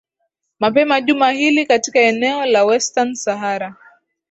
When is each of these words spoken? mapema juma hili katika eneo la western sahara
mapema 0.59 1.01
juma 1.01 1.31
hili 1.31 1.65
katika 1.65 1.99
eneo 1.99 2.45
la 2.45 2.65
western 2.65 3.15
sahara 3.15 3.75